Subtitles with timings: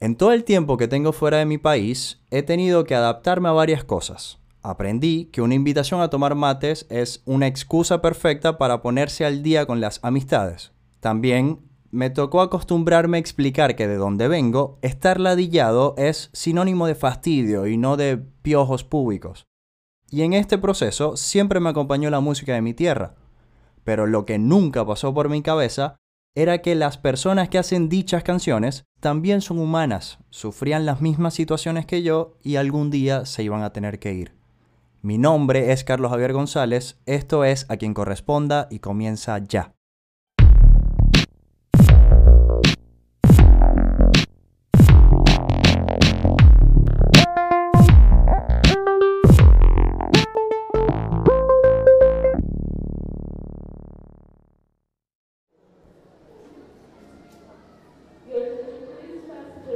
[0.00, 3.52] En todo el tiempo que tengo fuera de mi país, he tenido que adaptarme a
[3.52, 4.38] varias cosas.
[4.62, 9.66] Aprendí que una invitación a tomar mates es una excusa perfecta para ponerse al día
[9.66, 10.70] con las amistades.
[11.00, 11.58] También
[11.90, 17.66] me tocó acostumbrarme a explicar que de donde vengo, estar ladillado es sinónimo de fastidio
[17.66, 19.46] y no de piojos públicos.
[20.10, 23.16] Y en este proceso siempre me acompañó la música de mi tierra.
[23.82, 25.96] Pero lo que nunca pasó por mi cabeza
[26.36, 31.86] era que las personas que hacen dichas canciones también son humanas, sufrían las mismas situaciones
[31.86, 34.34] que yo y algún día se iban a tener que ir.
[35.02, 39.77] Mi nombre es Carlos Javier González, esto es A quien corresponda y comienza ya.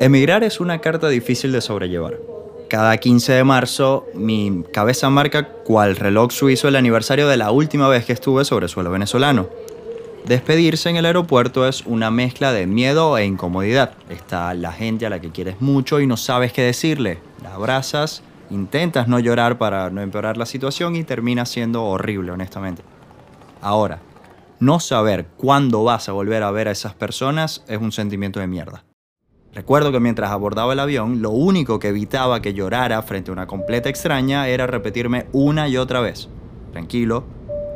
[0.00, 2.16] Emigrar es una carta difícil de sobrellevar.
[2.70, 7.86] Cada 15 de marzo mi cabeza marca cual reloj suizo el aniversario de la última
[7.86, 9.50] vez que estuve sobre suelo venezolano.
[10.24, 13.92] Despedirse en el aeropuerto es una mezcla de miedo e incomodidad.
[14.08, 17.18] Está la gente a la que quieres mucho y no sabes qué decirle.
[17.42, 22.82] La abrazas, intentas no llorar para no empeorar la situación y termina siendo horrible, honestamente.
[23.60, 24.00] Ahora,
[24.60, 28.46] no saber cuándo vas a volver a ver a esas personas es un sentimiento de
[28.46, 28.82] mierda.
[29.52, 33.48] Recuerdo que mientras abordaba el avión, lo único que evitaba que llorara frente a una
[33.48, 36.28] completa extraña era repetirme una y otra vez.
[36.70, 37.24] Tranquilo,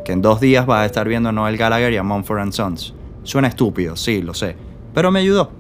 [0.04, 2.94] que en dos días vas a estar viendo a Noel Gallagher y a Mumford Sons.
[3.24, 4.54] Suena estúpido, sí, lo sé,
[4.94, 5.50] pero me ayudó.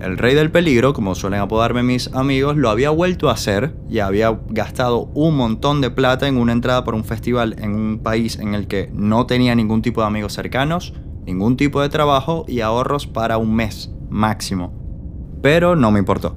[0.00, 4.00] El rey del peligro, como suelen apodarme mis amigos, lo había vuelto a hacer y
[4.00, 8.36] había gastado un montón de plata en una entrada por un festival en un país
[8.40, 10.92] en el que no tenía ningún tipo de amigos cercanos,
[11.24, 14.85] ningún tipo de trabajo y ahorros para un mes máximo
[15.42, 16.36] pero no me importó.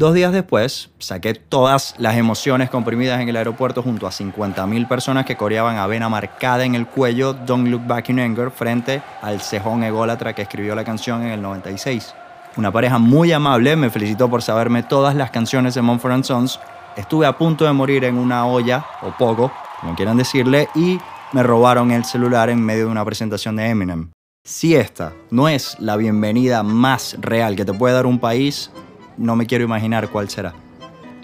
[0.00, 5.26] Dos días después, saqué todas las emociones comprimidas en el aeropuerto junto a 50.000 personas
[5.26, 9.42] que coreaban a vena marcada en el cuello Don't Look Back in Anger frente al
[9.42, 12.14] cejón ególatra que escribió la canción en el 96.
[12.56, 16.58] Una pareja muy amable me felicitó por saberme todas las canciones de Mumford Sons.
[16.96, 20.98] Estuve a punto de morir en una olla, o poco, como quieran decirle, y
[21.32, 24.10] me robaron el celular en medio de una presentación de Eminem.
[24.42, 28.70] Si esta no es la bienvenida más real que te puede dar un país,
[29.16, 30.54] no me quiero imaginar cuál será.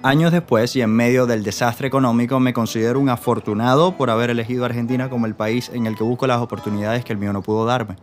[0.03, 4.65] Años después y en medio del desastre económico me considero un afortunado por haber elegido
[4.65, 7.65] Argentina como el país en el que busco las oportunidades que el mío no pudo
[7.65, 7.97] darme.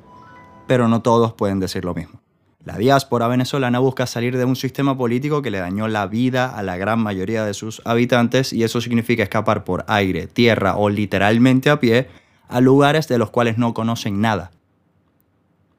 [0.67, 2.19] Pero no todos pueden decir lo mismo.
[2.65, 6.63] La diáspora venezolana busca salir de un sistema político que le dañó la vida a
[6.63, 11.69] la gran mayoría de sus habitantes y eso significa escapar por aire, tierra o literalmente
[11.69, 12.07] a pie
[12.49, 14.51] a lugares de los cuales no conocen nada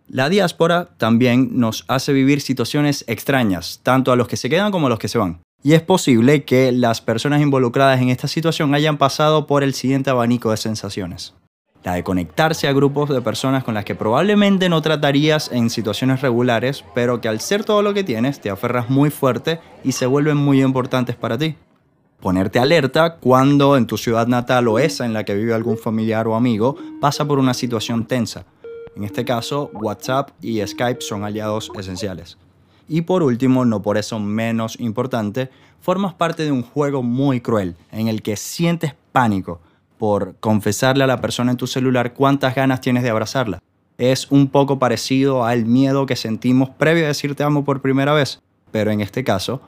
[0.09, 4.87] la diáspora también nos hace vivir situaciones extrañas, tanto a los que se quedan como
[4.87, 5.41] a los que se van.
[5.63, 10.11] Y es posible que las personas involucradas en esta situación hayan pasado por el siguiente
[10.11, 11.33] abanico de sensaciones.
[11.85, 16.21] La de conectarse a grupos de personas con las que probablemente no tratarías en situaciones
[16.21, 20.07] regulares, pero que al ser todo lo que tienes te aferras muy fuerte y se
[20.07, 21.57] vuelven muy importantes para ti.
[22.21, 26.27] Ponerte alerta cuando en tu ciudad natal o esa en la que vive algún familiar
[26.27, 28.47] o amigo pasa por una situación tensa
[28.97, 32.39] en este caso, WhatsApp y Skype son aliados esenciales.
[32.89, 35.51] Y por último, no por eso menos importante,
[35.81, 39.61] formas parte de un juego muy cruel en el que sientes pánico
[39.99, 43.61] por confesarle a la persona en tu celular cuántas ganas tienes de abrazarla.
[43.97, 48.13] Es un poco parecido al miedo que sentimos previo a decir te amo por primera
[48.13, 48.41] vez,
[48.71, 49.61] pero en este caso,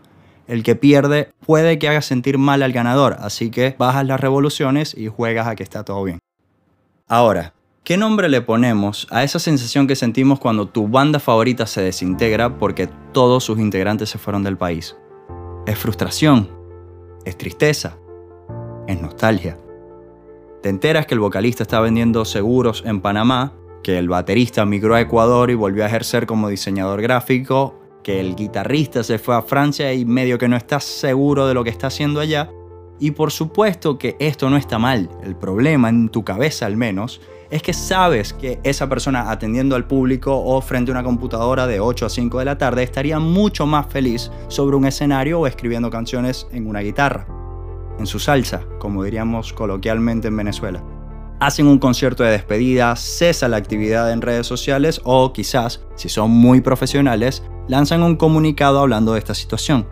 [0.48, 4.94] el que pierde puede que haga sentir mal al ganador, así que bajas las revoluciones
[4.97, 6.19] y juegas a que está todo bien.
[7.06, 7.54] Ahora,
[7.87, 12.59] ¿Qué nombre le ponemos a esa sensación que sentimos cuando tu banda favorita se desintegra
[12.59, 14.97] porque todos sus integrantes se fueron del país?
[15.69, 16.51] ¿Es frustración?
[17.25, 17.97] ¿Es tristeza?
[18.89, 19.57] ¿Es nostalgia?
[20.65, 23.53] Te enteras que el vocalista está vendiendo seguros en Panamá,
[23.85, 28.35] que el baterista migró a Ecuador y volvió a ejercer como diseñador gráfico, que el
[28.35, 31.87] guitarrista se fue a Francia y medio que no estás seguro de lo que está
[31.87, 32.50] haciendo allá.
[32.98, 37.20] Y por supuesto que esto no está mal, el problema en tu cabeza al menos
[37.50, 41.81] es que sabes que esa persona atendiendo al público o frente a una computadora de
[41.81, 45.90] 8 a 5 de la tarde estaría mucho más feliz sobre un escenario o escribiendo
[45.90, 47.26] canciones en una guitarra,
[47.98, 50.82] en su salsa, como diríamos coloquialmente en Venezuela.
[51.38, 56.31] Hacen un concierto de despedida, cesa la actividad en redes sociales o quizás, si son
[56.31, 59.87] muy profesionales, lanzan un comunicado hablando de esta situación.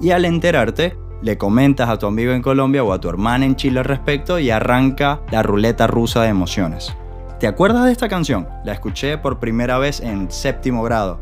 [0.00, 3.56] Y al enterarte, le comentas a tu amigo en Colombia o a tu hermana en
[3.56, 6.94] Chile al respecto y arranca la ruleta rusa de emociones.
[7.40, 8.48] ¿Te acuerdas de esta canción?
[8.64, 11.20] La escuché por primera vez en séptimo grado.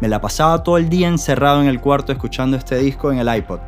[0.00, 3.34] Me la pasaba todo el día encerrado en el cuarto escuchando este disco en el
[3.34, 3.60] iPod.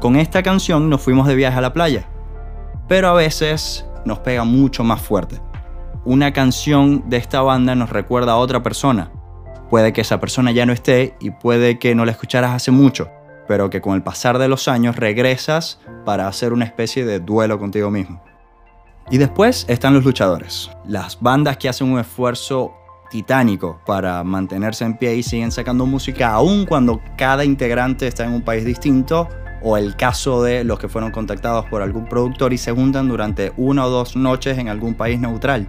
[0.00, 2.08] Con esta canción nos fuimos de viaje a la playa.
[2.88, 5.40] Pero a veces nos pega mucho más fuerte.
[6.04, 9.12] Una canción de esta banda nos recuerda a otra persona.
[9.70, 13.08] Puede que esa persona ya no esté y puede que no la escucharas hace mucho,
[13.46, 17.58] pero que con el pasar de los años regresas para hacer una especie de duelo
[17.58, 18.22] contigo mismo.
[19.10, 22.72] Y después están los luchadores, las bandas que hacen un esfuerzo
[23.10, 28.32] titánico para mantenerse en pie y siguen sacando música aun cuando cada integrante está en
[28.32, 29.28] un país distinto
[29.62, 33.52] o el caso de los que fueron contactados por algún productor y se juntan durante
[33.56, 35.68] una o dos noches en algún país neutral.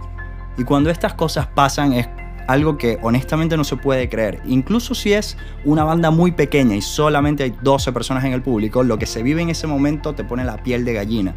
[0.56, 2.08] Y cuando estas cosas pasan es
[2.46, 4.40] algo que honestamente no se puede creer.
[4.46, 8.82] Incluso si es una banda muy pequeña y solamente hay 12 personas en el público,
[8.82, 11.34] lo que se vive en ese momento te pone la piel de gallina.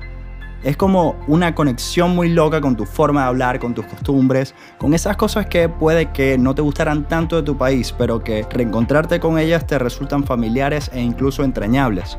[0.63, 4.94] Es como una conexión muy loca con tu forma de hablar, con tus costumbres, con
[4.94, 9.19] esas cosas que puede que no te gustaran tanto de tu país, pero que reencontrarte
[9.19, 12.18] con ellas te resultan familiares e incluso entrañables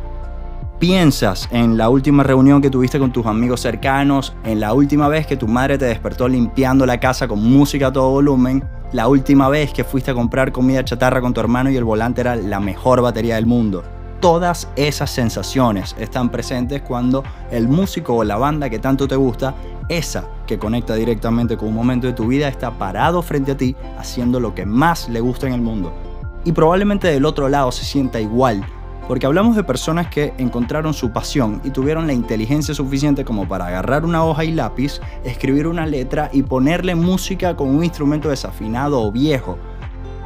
[0.78, 5.26] piensas en la última reunión que tuviste con tus amigos cercanos, en la última vez
[5.26, 9.48] que tu madre te despertó limpiando la casa con música a todo volumen, la última
[9.48, 12.60] vez que fuiste a comprar comida chatarra con tu hermano y el volante era la
[12.60, 13.82] mejor batería del mundo.
[14.20, 19.54] Todas esas sensaciones están presentes cuando el músico o la banda que tanto te gusta,
[19.88, 23.74] esa que conecta directamente con un momento de tu vida, está parado frente a ti
[23.98, 25.92] haciendo lo que más le gusta en el mundo.
[26.44, 28.64] Y probablemente del otro lado se sienta igual
[29.08, 33.66] porque hablamos de personas que encontraron su pasión y tuvieron la inteligencia suficiente como para
[33.66, 39.00] agarrar una hoja y lápiz, escribir una letra y ponerle música con un instrumento desafinado
[39.00, 39.58] o viejo,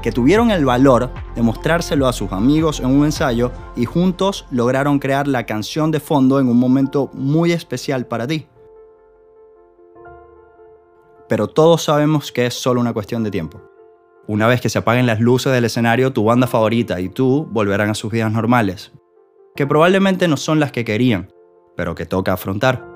[0.02, 4.98] que tuvieron el valor de mostrárselo a sus amigos en un ensayo y juntos lograron
[4.98, 8.48] crear la canción de fondo en un momento muy especial para ti.
[11.28, 13.71] Pero todos sabemos que es solo una cuestión de tiempo.
[14.28, 17.90] Una vez que se apaguen las luces del escenario, tu banda favorita y tú volverán
[17.90, 18.92] a sus vidas normales,
[19.56, 21.28] que probablemente no son las que querían,
[21.76, 22.86] pero que toca afrontar.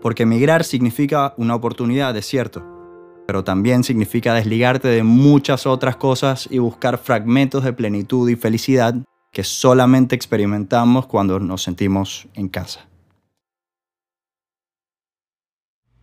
[0.00, 2.64] Porque emigrar significa una oportunidad, es cierto,
[3.26, 8.94] pero también significa desligarte de muchas otras cosas y buscar fragmentos de plenitud y felicidad
[9.30, 12.89] que solamente experimentamos cuando nos sentimos en casa.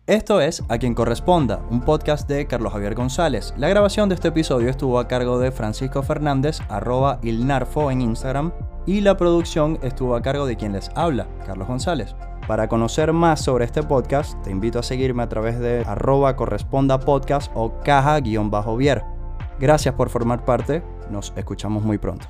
[0.08, 3.52] Esto es A quien corresponda, un podcast de Carlos Javier González.
[3.58, 8.50] La grabación de este episodio estuvo a cargo de Francisco Fernández, arroba ilnarfo en Instagram,
[8.86, 12.16] y la producción estuvo a cargo de quien les habla, Carlos González.
[12.46, 16.98] Para conocer más sobre este podcast, te invito a seguirme a través de arroba corresponda
[16.98, 19.04] podcast o caja-vier.
[19.60, 22.26] Gracias por formar parte, nos escuchamos muy pronto.